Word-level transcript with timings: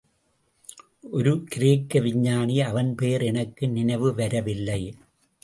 ஒரு 1.11 1.43
கிரேக்க 1.43 1.99
விஞ்ஞானி, 1.99 2.61
அவன் 2.61 2.95
பெயர் 2.95 3.21
எனக்கு 3.21 3.69
நினைவு 3.69 4.15
வரவில்லை. 4.15 4.81